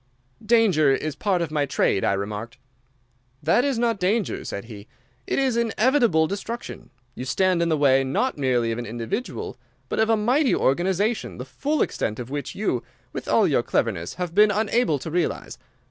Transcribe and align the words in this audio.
"'Danger 0.43 0.89
is 0.91 1.15
part 1.15 1.43
of 1.43 1.51
my 1.51 1.63
trade,' 1.63 2.03
I 2.03 2.13
remarked. 2.13 2.57
"'That 3.43 3.63
is 3.63 3.77
not 3.77 3.99
danger,' 3.99 4.43
said 4.43 4.65
he. 4.65 4.87
'It 5.27 5.37
is 5.37 5.55
inevitable 5.55 6.25
destruction. 6.25 6.89
You 7.13 7.23
stand 7.23 7.61
in 7.61 7.69
the 7.69 7.77
way 7.77 8.03
not 8.03 8.35
merely 8.35 8.71
of 8.71 8.79
an 8.79 8.87
individual, 8.87 9.59
but 9.89 9.99
of 9.99 10.09
a 10.09 10.17
mighty 10.17 10.55
organization, 10.55 11.37
the 11.37 11.45
full 11.45 11.83
extent 11.83 12.17
of 12.17 12.31
which 12.31 12.55
you, 12.55 12.81
with 13.13 13.27
all 13.27 13.47
your 13.47 13.61
cleverness, 13.61 14.15
have 14.15 14.33
been 14.33 14.49
unable 14.49 14.97
to 14.97 15.11
realize. 15.11 15.59